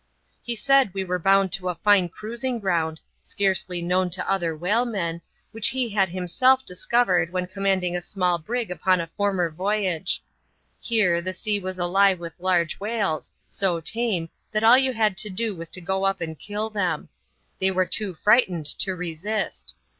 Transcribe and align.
He 0.41 0.55
said 0.55 0.95
we 0.95 1.03
were 1.03 1.19
bound 1.19 1.51
to 1.51 1.69
a 1.69 1.75
fine 1.75 2.09
cruising 2.09 2.57
ground, 2.59 2.99
scarcely 3.21 3.83
known 3.83 4.09
to 4.09 4.27
other 4.27 4.57
whalemen, 4.57 5.21
which 5.51 5.67
he 5.67 5.89
had 5.89 6.09
himself 6.09 6.65
discovered 6.65 7.31
when 7.31 7.45
commanding 7.45 7.95
a 7.95 8.01
small 8.01 8.39
brig 8.39 8.71
upon 8.71 8.99
a 8.99 9.11
former 9.15 9.51
voyage. 9.51 10.23
Here, 10.79 11.21
the 11.21 11.33
sea 11.33 11.59
was 11.59 11.77
alive 11.77 12.17
with 12.19 12.39
large 12.39 12.79
whales, 12.79 13.31
so 13.47 13.79
tame, 13.79 14.29
that 14.51 14.63
all 14.63 14.75
you 14.75 14.91
had 14.93 15.17
to 15.19 15.29
do 15.29 15.53
was 15.55 15.69
to 15.69 15.81
go 15.81 16.03
up 16.03 16.19
and 16.19 16.39
kill 16.39 16.71
them: 16.71 17.09
they 17.59 17.69
were 17.69 17.85
too 17.85 18.15
frightened 18.15 18.65
to 18.79 18.95
resist. 18.95 19.75